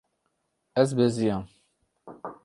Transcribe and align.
Ez 0.75 0.93
beziyam. 0.97 1.47